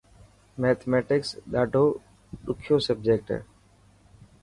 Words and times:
ميٿميٽڪس 0.61 1.27
ڌاڏو 1.51 1.85
ڏخيو 2.45 2.77
سبجيڪٽ 2.87 3.25
هي. 3.33 3.39